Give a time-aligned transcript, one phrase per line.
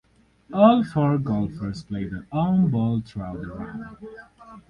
[0.51, 3.97] All four golfers play their own ball throughout the round.